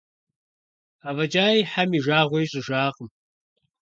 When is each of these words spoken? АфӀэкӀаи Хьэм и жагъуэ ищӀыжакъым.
АфӀэкӀаи 1.07 1.59
Хьэм 1.71 1.89
и 1.97 1.99
жагъуэ 2.05 2.39
ищӀыжакъым. 2.41 3.09